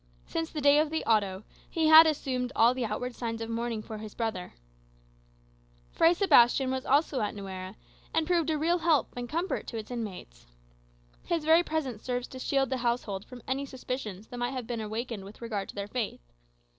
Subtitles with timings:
[0.25, 3.83] Since the day of the Auto, he had assumed all the outward signs of mourning
[3.83, 4.55] for his brother.
[5.91, 7.75] Fray Sebastian was also at Nuera,
[8.11, 10.47] and proved a real help and comfort to its inmates.
[11.25, 14.81] His very presence served to shield the household from any suspicions that might have been
[14.81, 16.31] awakened with regard to their faith.